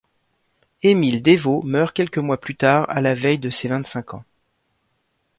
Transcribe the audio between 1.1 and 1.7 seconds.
Desvaux